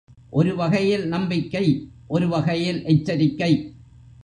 [0.29, 1.87] ஒருவகையில் நம்பிக்கை.
[2.07, 3.73] ஒருவகையில் எச்சரிக்கை.